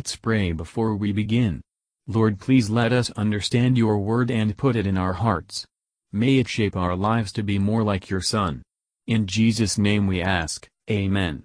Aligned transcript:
Let's 0.00 0.16
pray 0.16 0.52
before 0.52 0.96
we 0.96 1.12
begin. 1.12 1.60
Lord 2.06 2.40
please 2.40 2.70
let 2.70 2.90
us 2.90 3.10
understand 3.18 3.76
your 3.76 3.98
word 3.98 4.30
and 4.30 4.56
put 4.56 4.74
it 4.74 4.86
in 4.86 4.96
our 4.96 5.12
hearts. 5.12 5.66
May 6.10 6.38
it 6.38 6.48
shape 6.48 6.74
our 6.74 6.96
lives 6.96 7.32
to 7.32 7.42
be 7.42 7.58
more 7.58 7.82
like 7.82 8.08
your 8.08 8.22
Son. 8.22 8.62
In 9.06 9.26
Jesus' 9.26 9.76
name 9.76 10.06
we 10.06 10.22
ask, 10.22 10.66
Amen. 10.90 11.42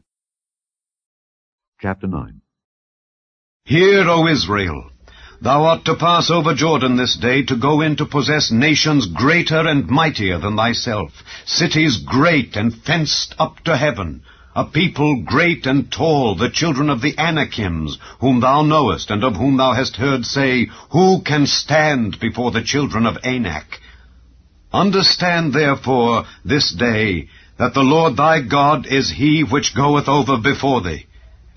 Chapter 1.82 2.08
9 2.08 2.40
Hear, 3.66 4.08
O 4.08 4.26
Israel, 4.26 4.90
thou 5.42 5.66
art 5.66 5.84
to 5.84 5.98
pass 5.98 6.32
over 6.32 6.54
Jordan 6.54 6.96
this 6.96 7.18
day 7.18 7.44
to 7.44 7.58
go 7.58 7.82
in 7.82 7.98
to 7.98 8.06
possess 8.06 8.54
nations 8.54 9.06
greater 9.08 9.68
and 9.68 9.90
mightier 9.90 10.40
than 10.40 10.56
thyself, 10.56 11.12
cities 11.46 11.98
great 11.98 12.56
and 12.56 12.74
fenced 12.74 13.36
up 13.38 13.60
to 13.66 13.76
heaven, 13.76 14.24
a 14.56 14.64
people 14.64 15.22
great 15.22 15.66
and 15.66 15.92
tall, 15.92 16.36
the 16.36 16.50
children 16.50 16.90
of 16.90 17.02
the 17.02 17.14
Anakims, 17.18 17.98
whom 18.22 18.40
thou 18.40 18.62
knowest, 18.62 19.12
and 19.12 19.22
of 19.22 19.36
whom 19.36 19.58
thou 19.58 19.74
hast 19.74 19.98
heard 19.98 20.26
say, 20.26 20.70
Who 20.92 21.22
can 21.24 21.46
stand 21.46 22.20
before 22.22 22.52
the 22.52 22.64
children 22.64 23.06
of 23.06 23.18
Anak? 23.22 23.82
Understand 24.72 25.52
therefore 25.52 26.24
this 26.46 26.74
day 26.74 27.28
that 27.58 27.74
the 27.74 27.84
Lord 27.84 28.16
thy 28.16 28.42
God 28.42 28.88
is 28.88 29.12
he 29.12 29.44
which 29.44 29.76
goeth 29.76 30.08
over 30.08 30.38
before 30.38 30.82
thee. 30.82 31.06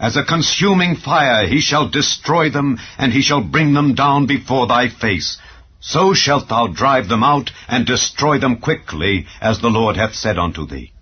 As 0.01 0.17
a 0.17 0.25
consuming 0.25 0.97
fire 0.97 1.47
he 1.47 1.61
shall 1.61 1.89
destroy 1.89 2.51
them, 2.51 2.79
and 2.99 3.13
he 3.13 3.23
shall 3.23 3.43
bring 3.43 3.75
them 3.75 3.95
down 3.95 4.27
before 4.27 4.67
thy 4.67 4.89
face. 4.89 5.39
So 5.79 6.15
shalt 6.15 6.49
thou 6.49 6.67
drive 6.67 7.09
them 7.09 7.23
out, 7.23 7.53
and 7.69 7.87
destroy 7.87 8.39
them 8.41 8.57
quickly, 8.57 9.27
as 9.41 9.61
the 9.61 9.71
Lord 9.71 9.97
hath 9.97 10.15
said 10.15 10.37
unto 10.37 10.67
thee. 10.67 10.93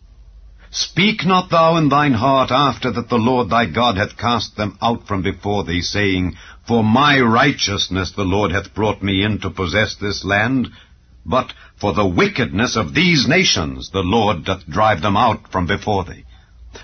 Speak 0.78 1.24
not 1.24 1.48
thou 1.48 1.76
in 1.76 1.88
thine 1.88 2.12
heart 2.12 2.50
after 2.50 2.90
that 2.90 3.08
the 3.08 3.16
Lord 3.16 3.48
thy 3.48 3.64
God 3.64 3.96
hath 3.96 4.18
cast 4.18 4.58
them 4.58 4.76
out 4.82 5.06
from 5.06 5.22
before 5.22 5.64
thee, 5.64 5.80
saying, 5.80 6.36
For 6.68 6.84
my 6.84 7.18
righteousness 7.18 8.10
the 8.10 8.26
Lord 8.26 8.52
hath 8.52 8.74
brought 8.74 9.02
me 9.02 9.22
in 9.22 9.38
to 9.38 9.48
possess 9.48 9.94
this 9.94 10.22
land. 10.22 10.68
But 11.24 11.54
for 11.80 11.94
the 11.94 12.04
wickedness 12.06 12.76
of 12.76 12.92
these 12.92 13.26
nations 13.26 13.88
the 13.88 14.02
Lord 14.02 14.44
doth 14.44 14.68
drive 14.68 15.00
them 15.00 15.16
out 15.16 15.50
from 15.50 15.64
before 15.64 16.04
thee. 16.04 16.26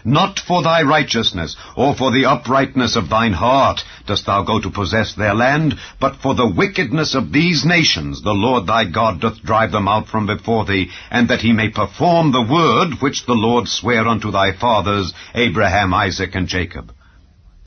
Not 0.04 0.38
for 0.38 0.62
thy 0.62 0.82
righteousness, 0.82 1.56
or 1.76 1.94
for 1.94 2.10
the 2.10 2.26
uprightness 2.26 2.96
of 2.96 3.08
thine 3.08 3.32
heart 3.32 3.84
dost 4.06 4.26
thou 4.26 4.42
go 4.42 4.60
to 4.60 4.70
possess 4.70 5.14
their 5.14 5.34
land, 5.34 5.78
but 6.00 6.16
for 6.16 6.34
the 6.34 6.46
wickedness 6.46 7.14
of 7.14 7.32
these 7.32 7.64
nations 7.64 8.22
the 8.22 8.34
Lord 8.34 8.66
thy 8.66 8.84
God 8.84 9.20
doth 9.20 9.42
drive 9.42 9.72
them 9.72 9.88
out 9.88 10.08
from 10.08 10.26
before 10.26 10.64
thee, 10.64 10.90
and 11.10 11.28
that 11.28 11.40
he 11.40 11.52
may 11.52 11.68
perform 11.68 12.32
the 12.32 12.42
word 12.42 13.00
which 13.00 13.26
the 13.26 13.34
Lord 13.34 13.68
sware 13.68 14.06
unto 14.08 14.30
thy 14.30 14.52
fathers, 14.52 15.12
Abraham, 15.34 15.94
Isaac, 15.94 16.34
and 16.34 16.48
Jacob. 16.48 16.92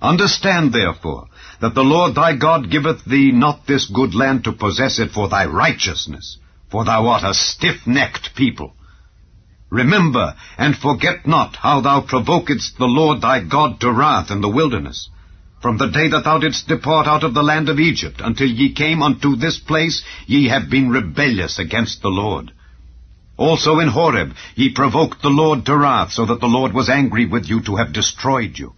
Understand 0.02 0.74
therefore 0.74 1.28
that 1.62 1.74
the 1.74 1.84
Lord 1.84 2.16
thy 2.16 2.36
God 2.36 2.70
giveth 2.70 3.06
thee 3.06 3.32
not 3.32 3.66
this 3.66 3.86
good 3.88 4.14
land 4.14 4.44
to 4.44 4.52
possess 4.52 5.00
it 5.00 5.12
for 5.12 5.30
thy 5.30 5.46
righteousness, 5.46 6.38
for 6.70 6.84
thou 6.86 7.08
art 7.08 7.24
a 7.24 7.34
stiff-necked 7.34 8.36
people. 8.36 8.76
Remember, 9.70 10.36
and 10.58 10.78
forget 10.78 11.28
not 11.28 11.56
how 11.58 11.82
thou 11.82 12.02
provokedst 12.02 12.78
the 12.78 12.86
Lord 12.86 13.22
thy 13.22 13.42
God 13.42 13.80
to 13.80 13.92
wrath 13.92 14.32
in 14.32 14.42
the 14.42 14.50
wilderness. 14.50 15.10
From 15.62 15.78
the 15.78 15.88
day 15.88 16.08
that 16.10 16.24
thou 16.24 16.38
didst 16.38 16.68
depart 16.68 17.08
out 17.08 17.24
of 17.24 17.34
the 17.34 17.42
land 17.42 17.70
of 17.70 17.80
Egypt, 17.80 18.22
until 18.24 18.48
ye 18.48 18.74
came 18.74 19.02
unto 19.02 19.36
this 19.36 19.58
place, 19.58 20.04
ye 20.28 20.48
have 20.50 20.70
been 20.70 20.90
rebellious 20.90 21.58
against 21.58 22.02
the 22.02 22.10
Lord. 22.10 22.52
Also 23.38 23.80
in 23.80 23.90
Horeb 23.90 24.36
ye 24.56 24.70
provoked 24.70 25.22
the 25.22 25.30
Lord 25.30 25.66
to 25.66 25.76
wrath, 25.76 26.12
so 26.12 26.26
that 26.26 26.40
the 26.40 26.48
Lord 26.48 26.74
was 26.74 26.90
angry 26.90 27.26
with 27.26 27.50
you 27.50 27.62
to 27.64 27.78
have 27.78 27.94
destroyed 27.94 28.60
you. 28.60 28.74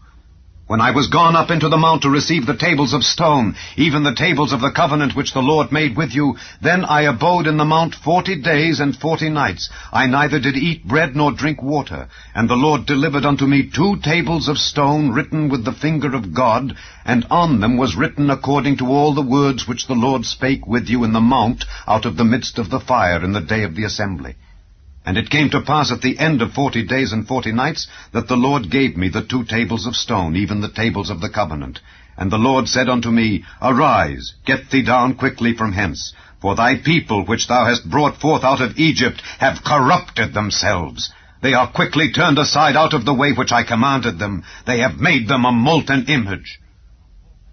When 0.68 0.82
I 0.82 0.92
was 0.92 1.08
gone 1.08 1.38
up 1.38 1.50
into 1.50 1.70
the 1.70 1.78
mount 1.78 2.02
to 2.02 2.10
receive 2.10 2.46
the 2.46 2.58
tables 2.58 2.92
of 2.92 3.06
stone, 3.06 3.56
even 3.78 4.04
the 4.04 4.14
tables 4.14 4.52
of 4.52 4.60
the 4.60 4.70
covenant 4.70 5.16
which 5.16 5.32
the 5.32 5.42
Lord 5.42 5.72
made 5.72 5.96
with 5.96 6.14
you, 6.14 6.36
then 6.62 6.84
I 6.84 7.04
abode 7.04 7.48
in 7.48 7.56
the 7.56 7.64
mount 7.64 7.96
forty 7.96 8.36
days 8.36 8.82
and 8.82 8.94
forty 8.94 9.30
nights. 9.30 9.70
I 9.94 10.08
neither 10.08 10.42
did 10.42 10.58
eat 10.58 10.86
bread 10.86 11.16
nor 11.16 11.32
drink 11.32 11.64
water. 11.64 12.10
And 12.36 12.50
the 12.50 12.58
Lord 12.58 12.86
delivered 12.86 13.26
unto 13.26 13.46
me 13.46 13.70
two 13.74 13.96
tables 14.04 14.50
of 14.50 14.58
stone 14.58 15.12
written 15.12 15.48
with 15.48 15.64
the 15.64 15.72
finger 15.72 16.14
of 16.14 16.34
God, 16.34 16.76
and 17.06 17.26
on 17.32 17.62
them 17.62 17.78
was 17.78 17.96
written 17.96 18.30
according 18.30 18.76
to 18.80 18.88
all 18.88 19.14
the 19.14 19.22
words 19.22 19.70
which 19.70 19.88
the 19.88 19.96
Lord 19.96 20.26
spake 20.26 20.68
with 20.68 20.90
you 20.90 21.06
in 21.06 21.14
the 21.14 21.22
mount 21.22 21.64
out 21.88 22.06
of 22.06 22.18
the 22.18 22.26
midst 22.26 22.60
of 22.60 22.70
the 22.70 22.82
fire 22.82 23.24
in 23.24 23.32
the 23.32 23.40
day 23.40 23.64
of 23.64 23.74
the 23.76 23.86
assembly. 23.86 24.36
And 25.08 25.18
it 25.18 25.30
came 25.30 25.50
to 25.52 25.62
pass 25.62 25.90
at 25.90 26.02
the 26.02 26.20
end 26.20 26.42
of 26.42 26.52
forty 26.52 26.84
days 26.84 27.14
and 27.14 27.26
forty 27.26 27.54
nights 27.54 27.88
that 28.12 28.28
the 28.28 28.36
Lord 28.36 28.70
gave 28.70 28.98
me 28.98 29.08
the 29.08 29.24
two 29.24 29.46
tables 29.46 29.86
of 29.88 29.96
stone, 29.96 30.36
even 30.36 30.60
the 30.60 30.68
tables 30.68 31.10
of 31.10 31.22
the 31.22 31.30
covenant. 31.30 31.80
And 32.18 32.30
the 32.30 32.38
Lord 32.38 32.68
said 32.68 32.90
unto 32.90 33.10
me, 33.10 33.46
Arise, 33.62 34.34
get 34.46 34.70
thee 34.70 34.82
down 34.82 35.16
quickly 35.16 35.54
from 35.54 35.72
hence, 35.72 36.14
for 36.42 36.56
thy 36.56 36.76
people 36.76 37.24
which 37.24 37.48
thou 37.48 37.64
hast 37.64 37.90
brought 37.90 38.20
forth 38.20 38.44
out 38.44 38.60
of 38.60 38.78
Egypt 38.78 39.22
have 39.40 39.64
corrupted 39.64 40.34
themselves. 40.34 41.14
They 41.42 41.54
are 41.54 41.72
quickly 41.72 42.12
turned 42.12 42.38
aside 42.38 42.76
out 42.76 42.94
of 42.94 43.06
the 43.06 43.14
way 43.14 43.32
which 43.32 43.54
I 43.54 43.64
commanded 43.64 44.20
them. 44.20 44.44
They 44.66 44.80
have 44.80 44.98
made 44.98 45.30
them 45.30 45.46
a 45.46 45.54
molten 45.54 46.08
image. 46.10 46.60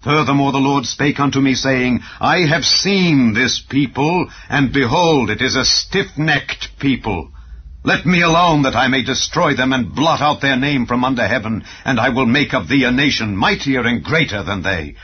Furthermore 0.02 0.50
the 0.50 0.58
Lord 0.58 0.86
spake 0.86 1.20
unto 1.20 1.40
me, 1.40 1.54
saying, 1.54 2.00
I 2.18 2.38
have 2.46 2.64
seen 2.64 3.32
this 3.32 3.60
people, 3.60 4.28
and 4.48 4.72
behold, 4.72 5.30
it 5.30 5.40
is 5.40 5.54
a 5.54 5.64
stiff-necked 5.64 6.80
people. 6.80 7.30
Let 7.86 8.06
me 8.06 8.22
alone 8.22 8.62
that 8.62 8.74
I 8.74 8.88
may 8.88 9.02
destroy 9.02 9.54
them 9.54 9.74
and 9.74 9.94
blot 9.94 10.22
out 10.22 10.40
their 10.40 10.56
name 10.56 10.86
from 10.86 11.04
under 11.04 11.28
heaven, 11.28 11.64
and 11.84 12.00
I 12.00 12.08
will 12.08 12.24
make 12.24 12.54
of 12.54 12.66
thee 12.66 12.84
a 12.84 12.90
nation 12.90 13.36
mightier 13.36 13.82
and 13.82 14.02
greater 14.02 14.42
than 14.42 14.62
they. 14.62 14.94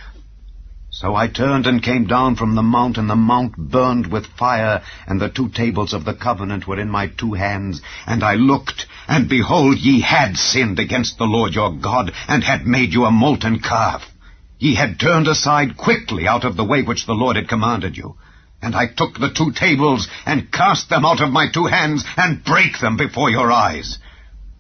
So 0.91 1.15
I 1.15 1.29
turned 1.29 1.67
and 1.67 1.83
came 1.83 2.07
down 2.07 2.37
from 2.37 2.55
the 2.55 2.63
mount, 2.63 2.97
and 2.97 3.11
the 3.11 3.17
mount 3.17 3.55
burned 3.59 4.07
with 4.07 4.25
fire, 4.27 4.81
and 5.07 5.21
the 5.21 5.29
two 5.29 5.51
tables 5.51 5.93
of 5.93 6.07
the 6.07 6.15
covenant 6.15 6.67
were 6.67 6.81
in 6.81 6.89
my 6.89 7.09
two 7.09 7.35
hands. 7.35 7.83
And 8.07 8.25
I 8.25 8.37
looked, 8.37 8.87
and 9.07 9.29
behold, 9.29 9.77
ye 9.77 10.01
had 10.01 10.39
sinned 10.39 10.79
against 10.79 11.19
the 11.19 11.27
Lord 11.27 11.55
your 11.55 11.73
God, 11.73 12.13
and 12.29 12.43
had 12.43 12.67
made 12.67 12.95
you 12.95 13.05
a 13.05 13.11
molten 13.11 13.61
calf. 13.61 14.11
Ye 14.59 14.75
had 14.75 14.99
turned 14.99 15.29
aside 15.29 15.77
quickly 15.77 16.27
out 16.27 16.45
of 16.45 16.57
the 16.57 16.65
way 16.65 16.81
which 16.81 17.05
the 17.05 17.15
Lord 17.15 17.37
had 17.37 17.47
commanded 17.47 17.99
you. 17.99 18.17
And 18.63 18.77
I 18.77 18.87
took 18.87 19.19
the 19.19 19.31
two 19.31 19.53
tables, 19.53 20.09
and 20.27 20.53
cast 20.53 20.91
them 20.91 21.05
out 21.05 21.21
of 21.21 21.31
my 21.31 21.51
two 21.51 21.67
hands, 21.67 22.05
and 22.17 22.45
brake 22.45 22.79
them 22.81 22.97
before 22.97 23.31
your 23.31 23.51
eyes. 23.51 23.99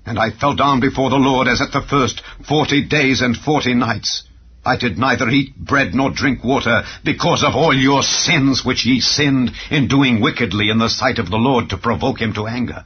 And 0.07 0.19
I 0.19 0.31
fell 0.31 0.55
down 0.55 0.81
before 0.81 1.11
the 1.11 1.17
Lord 1.17 1.47
as 1.49 1.61
at 1.61 1.73
the 1.73 1.83
first 1.83 2.23
forty 2.49 2.83
days 2.83 3.21
and 3.21 3.37
forty 3.37 3.75
nights. 3.75 4.25
I 4.65 4.77
did 4.77 4.99
neither 4.99 5.29
eat 5.29 5.57
bread 5.57 5.95
nor 5.95 6.11
drink 6.11 6.45
water, 6.45 6.83
because 7.05 7.43
of 7.43 7.55
all 7.55 7.75
your 7.75 8.03
sins 8.03 8.65
which 8.65 8.85
ye 8.85 9.01
sinned 9.01 9.53
in 9.71 9.89
doing 9.89 10.21
wickedly 10.21 10.71
in 10.71 10.79
the 10.79 10.89
sight 10.89 11.19
of 11.19 11.31
the 11.31 11.39
Lord 11.39 11.71
to 11.71 11.79
provoke 11.79 12.21
him 12.21 12.33
to 12.35 12.47
anger. 12.47 12.85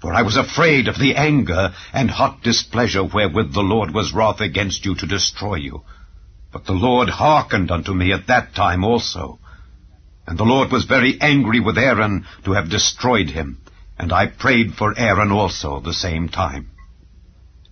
For 0.00 0.14
I 0.14 0.22
was 0.22 0.36
afraid 0.36 0.88
of 0.88 0.98
the 0.98 1.16
anger 1.16 1.74
and 1.92 2.10
hot 2.10 2.42
displeasure 2.42 3.04
wherewith 3.04 3.52
the 3.52 3.62
Lord 3.62 3.92
was 3.92 4.12
wroth 4.12 4.40
against 4.40 4.84
you 4.84 4.94
to 4.94 5.06
destroy 5.06 5.56
you. 5.56 5.82
But 6.52 6.66
the 6.66 6.72
Lord 6.72 7.08
hearkened 7.08 7.70
unto 7.70 7.92
me 7.92 8.12
at 8.12 8.28
that 8.28 8.54
time 8.54 8.84
also. 8.84 9.40
And 10.28 10.36
the 10.36 10.44
Lord 10.44 10.70
was 10.70 10.84
very 10.84 11.18
angry 11.22 11.58
with 11.58 11.78
Aaron 11.78 12.26
to 12.44 12.52
have 12.52 12.68
destroyed 12.68 13.30
him, 13.30 13.62
and 13.98 14.12
I 14.12 14.26
prayed 14.26 14.74
for 14.74 14.92
Aaron 14.94 15.32
also 15.32 15.80
the 15.80 15.94
same 15.94 16.28
time. 16.28 16.68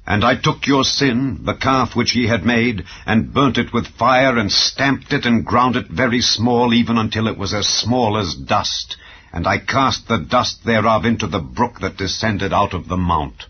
And 0.06 0.24
I 0.24 0.36
took 0.36 0.66
your 0.66 0.82
sin, 0.82 1.40
the 1.44 1.52
calf 1.52 1.94
which 1.94 2.14
ye 2.14 2.28
had 2.28 2.46
made, 2.46 2.86
and 3.04 3.34
burnt 3.34 3.58
it 3.58 3.74
with 3.74 3.86
fire, 3.98 4.38
and 4.38 4.50
stamped 4.50 5.12
it, 5.12 5.26
and 5.26 5.44
ground 5.44 5.76
it 5.76 5.88
very 5.88 6.22
small, 6.22 6.72
even 6.72 6.96
until 6.96 7.28
it 7.28 7.36
was 7.36 7.52
as 7.52 7.68
small 7.68 8.16
as 8.16 8.34
dust. 8.34 8.96
And 9.34 9.46
I 9.46 9.58
cast 9.58 10.08
the 10.08 10.16
dust 10.16 10.64
thereof 10.64 11.04
into 11.04 11.26
the 11.26 11.40
brook 11.40 11.80
that 11.80 11.98
descended 11.98 12.54
out 12.54 12.72
of 12.72 12.88
the 12.88 12.96
mount. 12.96 13.48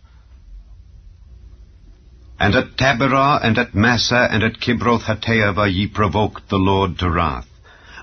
And 2.40 2.56
at 2.56 2.76
Taberah, 2.76 3.38
and 3.44 3.56
at 3.56 3.72
Massah, 3.72 4.26
and 4.32 4.42
at 4.42 4.58
Kibroth 4.58 5.04
Hattaavah 5.04 5.72
ye 5.72 5.86
provoked 5.86 6.48
the 6.48 6.58
Lord 6.58 6.98
to 6.98 7.08
wrath. 7.08 7.46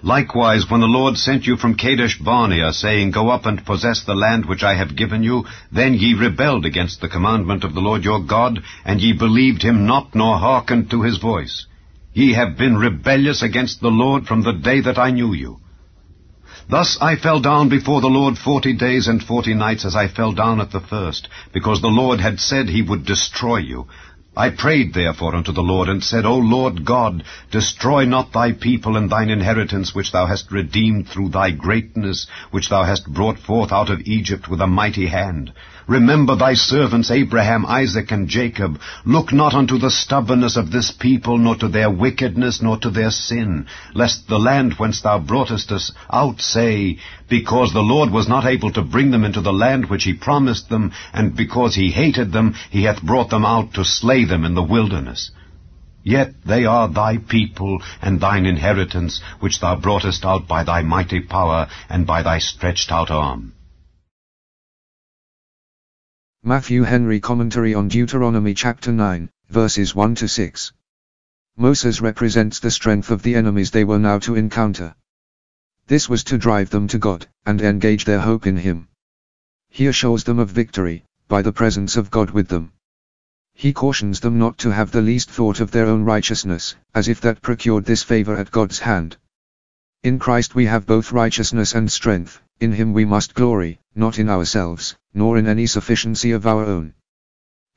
Likewise, 0.03 0.69
when 0.69 0.81
the 0.81 0.85
Lord 0.85 1.15
sent 1.15 1.47
you 1.47 1.55
from 1.55 1.75
Kadesh 1.75 2.19
Barnea, 2.19 2.73
saying, 2.73 3.11
Go 3.11 3.29
up 3.29 3.45
and 3.45 3.65
possess 3.65 4.03
the 4.03 4.13
land 4.13 4.45
which 4.45 4.61
I 4.61 4.75
have 4.75 4.97
given 4.97 5.23
you, 5.23 5.45
then 5.71 5.93
ye 5.93 6.13
rebelled 6.13 6.65
against 6.65 6.99
the 6.99 7.07
commandment 7.07 7.63
of 7.63 7.73
the 7.73 7.79
Lord 7.79 8.03
your 8.03 8.21
God, 8.21 8.61
and 8.83 8.99
ye 8.99 9.13
believed 9.13 9.61
him 9.61 9.85
not, 9.85 10.13
nor 10.13 10.39
hearkened 10.39 10.91
to 10.91 11.03
his 11.03 11.19
voice. 11.19 11.67
Ye 12.11 12.33
have 12.33 12.57
been 12.57 12.75
rebellious 12.75 13.41
against 13.41 13.79
the 13.79 13.91
Lord 13.91 14.25
from 14.25 14.43
the 14.43 14.51
day 14.51 14.81
that 14.81 14.99
I 14.99 15.11
knew 15.11 15.33
you. 15.33 15.59
Thus 16.69 16.97
I 17.01 17.15
fell 17.15 17.39
down 17.39 17.69
before 17.69 18.01
the 18.01 18.07
Lord 18.07 18.37
forty 18.37 18.73
days 18.73 19.07
and 19.07 19.23
forty 19.23 19.53
nights 19.53 19.85
as 19.85 19.95
I 19.95 20.09
fell 20.09 20.33
down 20.33 20.59
at 20.59 20.71
the 20.71 20.81
first, 20.81 21.29
because 21.53 21.81
the 21.81 21.87
Lord 21.87 22.19
had 22.19 22.41
said 22.41 22.67
he 22.67 22.81
would 22.81 23.05
destroy 23.05 23.57
you. 23.57 23.87
I 24.35 24.49
prayed 24.49 24.95
therefore 24.95 25.35
unto 25.35 25.51
the 25.51 25.61
Lord, 25.61 25.89
and 25.89 26.03
said, 26.03 26.25
O 26.25 26.35
Lord 26.35 26.85
God, 26.85 27.23
destroy 27.51 28.05
not 28.05 28.33
thy 28.33 28.51
people 28.51 28.97
and 28.97 29.07
thine 29.07 29.29
inheritance, 29.29 29.93
which 29.93 30.11
thou 30.11 30.25
hast 30.25 30.51
redeemed 30.51 31.07
through 31.07 31.29
thy 31.29 31.51
greatness, 31.51 32.25
which 32.49 32.69
thou 32.69 32.83
hast 32.83 33.13
brought 33.13 33.37
forth 33.37 33.71
out 33.71 33.91
of 33.91 34.01
Egypt 34.05 34.47
with 34.49 34.59
a 34.59 34.65
mighty 34.65 35.05
hand. 35.05 35.53
Remember 35.85 36.35
thy 36.35 36.53
servants 36.53 37.11
Abraham, 37.11 37.65
Isaac, 37.65 38.11
and 38.11 38.27
Jacob. 38.27 38.79
Look 39.05 39.33
not 39.33 39.53
unto 39.53 39.77
the 39.77 39.91
stubbornness 39.91 40.55
of 40.55 40.71
this 40.71 40.91
people, 40.91 41.37
nor 41.37 41.55
to 41.57 41.67
their 41.67 41.89
wickedness, 41.89 42.61
nor 42.61 42.77
to 42.77 42.89
their 42.89 43.11
sin, 43.11 43.67
lest 43.93 44.27
the 44.27 44.39
land 44.39 44.75
whence 44.77 45.01
thou 45.01 45.19
broughtest 45.19 45.71
us 45.71 45.91
out 46.11 46.39
say, 46.39 46.97
Because 47.29 47.73
the 47.73 47.81
Lord 47.81 48.11
was 48.11 48.29
not 48.29 48.45
able 48.45 48.71
to 48.71 48.81
bring 48.81 49.11
them 49.11 49.25
into 49.25 49.41
the 49.41 49.53
land 49.53 49.89
which 49.89 50.05
he 50.05 50.13
promised 50.13 50.69
them, 50.69 50.93
and 51.13 51.35
because 51.35 51.75
he 51.75 51.91
hated 51.91 52.31
them, 52.31 52.55
he 52.71 52.83
hath 52.83 53.03
brought 53.03 53.29
them 53.29 53.45
out 53.45 53.73
to 53.73 53.83
slay 54.23 54.29
them 54.29 54.45
in 54.45 54.53
the 54.53 54.63
wilderness. 54.63 55.31
Yet 56.03 56.33
they 56.45 56.65
are 56.65 56.87
thy 56.87 57.17
people 57.17 57.81
and 58.01 58.19
thine 58.19 58.45
inheritance, 58.45 59.21
which 59.39 59.59
thou 59.59 59.75
broughtest 59.75 60.25
out 60.25 60.47
by 60.47 60.63
thy 60.63 60.81
mighty 60.81 61.19
power 61.19 61.67
and 61.89 62.05
by 62.05 62.23
thy 62.23 62.39
stretched 62.39 62.91
out 62.91 63.11
arm. 63.11 63.53
Matthew 66.41 66.83
Henry 66.83 67.19
Commentary 67.19 67.73
on 67.73 67.87
Deuteronomy 67.89 68.53
chapter 68.53 68.91
9, 68.91 69.29
verses 69.49 69.95
1 69.95 70.15
to 70.15 70.27
6. 70.27 70.71
Moses 71.57 72.01
represents 72.01 72.59
the 72.59 72.71
strength 72.71 73.11
of 73.11 73.23
the 73.23 73.35
enemies 73.35 73.71
they 73.71 73.83
were 73.83 73.99
now 73.99 74.19
to 74.19 74.35
encounter. 74.35 74.95
This 75.87 76.09
was 76.09 76.23
to 76.25 76.37
drive 76.37 76.69
them 76.69 76.87
to 76.87 76.97
God, 76.97 77.27
and 77.45 77.61
engage 77.61 78.05
their 78.05 78.19
hope 78.19 78.47
in 78.47 78.57
Him. 78.57 78.87
He 79.69 79.87
assures 79.87 80.23
them 80.23 80.39
of 80.39 80.49
victory, 80.49 81.03
by 81.27 81.41
the 81.41 81.53
presence 81.53 81.97
of 81.97 82.11
God 82.11 82.31
with 82.31 82.47
them. 82.47 82.71
He 83.55 83.71
cautions 83.71 84.19
them 84.19 84.37
not 84.37 84.57
to 84.57 84.71
have 84.71 84.91
the 84.91 85.01
least 85.01 85.29
thought 85.29 85.61
of 85.61 85.71
their 85.71 85.85
own 85.85 86.03
righteousness, 86.03 86.75
as 86.93 87.07
if 87.07 87.21
that 87.21 87.41
procured 87.41 87.85
this 87.85 88.03
favor 88.03 88.35
at 88.35 88.51
God's 88.51 88.79
hand. 88.79 89.15
In 90.03 90.19
Christ 90.19 90.53
we 90.53 90.65
have 90.65 90.85
both 90.85 91.13
righteousness 91.13 91.73
and 91.73 91.89
strength, 91.89 92.41
in 92.59 92.73
Him 92.73 92.91
we 92.91 93.05
must 93.05 93.33
glory, 93.33 93.79
not 93.95 94.19
in 94.19 94.27
ourselves, 94.27 94.97
nor 95.13 95.37
in 95.37 95.47
any 95.47 95.65
sufficiency 95.65 96.31
of 96.31 96.45
our 96.45 96.65
own. 96.65 96.93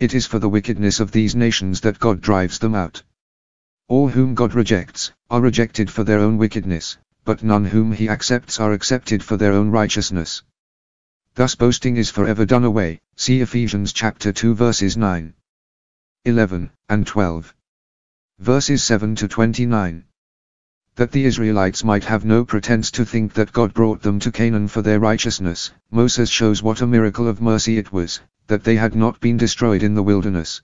It 0.00 0.12
is 0.12 0.26
for 0.26 0.40
the 0.40 0.49
wickedness 0.49 0.99
of 0.99 1.12
these 1.12 1.37
nations 1.37 1.82
that 1.82 2.00
God 2.00 2.20
drives 2.20 2.58
them 2.58 2.75
out. 2.75 3.05
All 3.87 4.08
whom 4.08 4.34
God 4.34 4.55
rejects, 4.55 5.12
are 5.31 5.40
rejected 5.40 5.88
for 5.88 6.02
their 6.02 6.19
own 6.19 6.37
wickedness, 6.37 6.99
but 7.25 7.44
none 7.44 7.64
whom 7.67 7.93
he 7.93 8.08
accepts 8.08 8.58
are 8.58 8.73
accepted 8.73 9.23
for 9.23 9.37
their 9.37 9.52
own 9.52 9.70
righteousness. 9.70 10.43
Thus 11.37 11.55
boasting 11.55 11.96
is 11.96 12.11
forever 12.11 12.44
done 12.44 12.64
away, 12.64 13.00
see 13.14 13.40
Ephesians 13.40 13.93
chapter 13.93 14.32
2 14.32 14.55
verses 14.56 14.96
9, 14.96 15.32
11, 16.26 16.69
and 16.88 17.06
12. 17.06 17.55
Verses 18.40 18.82
7 18.82 19.14
to 19.14 19.28
29 19.28 20.02
that 20.96 21.12
the 21.12 21.25
Israelites 21.25 21.84
might 21.84 22.02
have 22.02 22.25
no 22.25 22.44
pretense 22.44 22.90
to 22.90 23.05
think 23.05 23.34
that 23.34 23.52
God 23.52 23.73
brought 23.73 24.02
them 24.02 24.19
to 24.19 24.32
Canaan 24.32 24.67
for 24.67 24.82
their 24.82 24.99
righteousness, 24.99 25.70
Moses 25.93 26.28
shows 26.28 26.64
what 26.64 26.81
a 26.81 26.87
miracle 26.88 27.28
of 27.28 27.40
mercy 27.40 27.78
it 27.78 27.93
was, 27.93 28.19
that 28.49 28.64
they 28.64 28.75
had 28.75 28.96
not 28.96 29.20
been 29.20 29.37
destroyed 29.37 29.84
in 29.84 29.94
the 29.94 30.02
wilderness. 30.02 30.62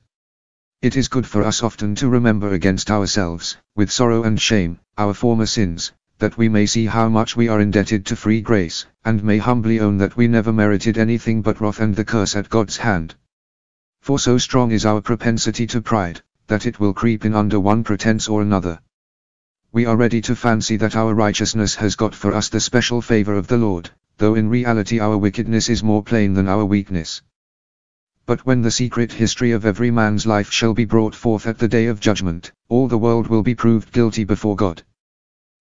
It 0.80 0.96
is 0.96 1.06
good 1.06 1.28
for 1.28 1.44
us 1.44 1.62
often 1.62 1.94
to 1.94 2.08
remember 2.08 2.52
against 2.54 2.90
ourselves, 2.90 3.56
with 3.76 3.92
sorrow 3.92 4.24
and 4.24 4.40
shame, 4.40 4.80
our 4.98 5.14
former 5.14 5.46
sins, 5.46 5.92
that 6.18 6.36
we 6.36 6.48
may 6.48 6.66
see 6.66 6.86
how 6.86 7.08
much 7.08 7.36
we 7.36 7.46
are 7.46 7.60
indebted 7.60 8.04
to 8.06 8.16
free 8.16 8.40
grace, 8.40 8.84
and 9.04 9.22
may 9.22 9.38
humbly 9.38 9.78
own 9.78 9.98
that 9.98 10.16
we 10.16 10.26
never 10.26 10.52
merited 10.52 10.98
anything 10.98 11.40
but 11.40 11.60
wrath 11.60 11.78
and 11.78 11.94
the 11.94 12.04
curse 12.04 12.34
at 12.34 12.50
God's 12.50 12.78
hand. 12.78 13.14
For 14.02 14.18
so 14.18 14.36
strong 14.36 14.70
is 14.70 14.84
our 14.84 15.00
propensity 15.00 15.66
to 15.68 15.80
pride, 15.80 16.20
that 16.46 16.66
it 16.66 16.78
will 16.78 16.92
creep 16.92 17.24
in 17.24 17.34
under 17.34 17.58
one 17.58 17.82
pretense 17.82 18.28
or 18.28 18.42
another 18.42 18.78
we 19.74 19.86
are 19.86 19.96
ready 19.96 20.20
to 20.20 20.36
fancy 20.36 20.76
that 20.76 20.94
our 20.94 21.14
righteousness 21.14 21.76
has 21.76 21.96
got 21.96 22.14
for 22.14 22.34
us 22.34 22.50
the 22.50 22.60
special 22.60 23.00
favor 23.00 23.34
of 23.34 23.46
the 23.46 23.56
Lord, 23.56 23.88
though 24.18 24.34
in 24.34 24.50
reality 24.50 25.00
our 25.00 25.16
wickedness 25.16 25.70
is 25.70 25.82
more 25.82 26.02
plain 26.02 26.34
than 26.34 26.46
our 26.46 26.66
weakness. 26.66 27.22
But 28.26 28.44
when 28.44 28.60
the 28.60 28.70
secret 28.70 29.10
history 29.10 29.52
of 29.52 29.64
every 29.64 29.90
man's 29.90 30.26
life 30.26 30.52
shall 30.52 30.74
be 30.74 30.84
brought 30.84 31.14
forth 31.14 31.46
at 31.46 31.58
the 31.58 31.68
day 31.68 31.86
of 31.86 32.00
judgment, 32.00 32.52
all 32.68 32.86
the 32.86 32.98
world 32.98 33.28
will 33.28 33.42
be 33.42 33.54
proved 33.54 33.92
guilty 33.92 34.24
before 34.24 34.56
God. 34.56 34.82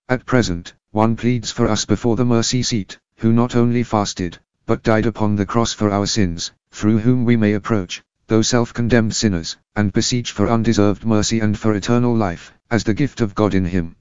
At 0.09 0.25
present, 0.25 0.73
one 0.91 1.15
pleads 1.15 1.49
for 1.49 1.69
us 1.69 1.85
before 1.85 2.17
the 2.17 2.25
mercy 2.25 2.63
seat, 2.63 2.99
who 3.15 3.31
not 3.31 3.55
only 3.55 3.83
fasted, 3.83 4.39
but 4.65 4.83
died 4.83 5.05
upon 5.05 5.37
the 5.37 5.45
cross 5.45 5.71
for 5.71 5.89
our 5.89 6.05
sins, 6.05 6.51
through 6.69 6.99
whom 6.99 7.23
we 7.23 7.37
may 7.37 7.53
approach, 7.53 8.03
though 8.31 8.41
self-condemned 8.41 9.13
sinners, 9.13 9.57
and 9.75 9.91
beseech 9.91 10.31
for 10.31 10.47
undeserved 10.47 11.03
mercy 11.03 11.41
and 11.41 11.59
for 11.59 11.75
eternal 11.75 12.15
life, 12.15 12.53
as 12.69 12.85
the 12.85 12.93
gift 12.93 13.19
of 13.19 13.35
God 13.35 13.53
in 13.53 13.65
him. 13.65 13.97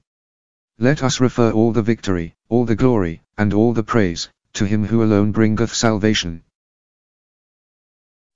Let 0.79 1.03
us 1.03 1.19
refer 1.19 1.51
all 1.51 1.73
the 1.73 1.81
victory, 1.81 2.35
all 2.47 2.63
the 2.63 2.77
glory, 2.77 3.23
and 3.37 3.53
all 3.53 3.73
the 3.73 3.83
praise, 3.83 4.29
to 4.53 4.63
him 4.63 4.85
who 4.85 5.03
alone 5.03 5.33
bringeth 5.33 5.73
salvation. 5.73 6.45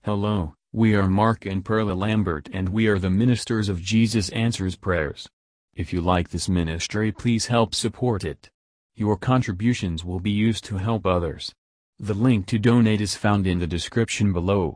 Hello, 0.04 0.56
we 0.74 0.96
are 0.96 1.08
Mark 1.08 1.46
and 1.46 1.64
Perla 1.64 1.94
Lambert 1.94 2.50
and 2.52 2.68
we 2.68 2.88
are 2.88 3.00
the 3.00 3.10
ministers 3.10 3.70
of 3.70 3.82
Jesus 3.82 4.28
Answers 4.32 4.76
Prayers. 4.76 5.30
If 5.76 5.94
you 5.94 6.02
like 6.02 6.28
this 6.28 6.50
ministry 6.50 7.14
please 7.14 7.46
help 7.46 7.74
support 7.74 8.26
it. 8.26 8.50
Your 8.96 9.16
contributions 9.16 10.04
will 10.04 10.20
be 10.20 10.32
used 10.32 10.66
to 10.66 10.76
help 10.76 11.06
others. 11.06 11.54
The 12.00 12.14
link 12.14 12.48
to 12.48 12.60
donate 12.60 13.00
is 13.00 13.16
found 13.16 13.48
in 13.48 13.60
the 13.60 13.68
description 13.68 14.34
below. 14.34 14.76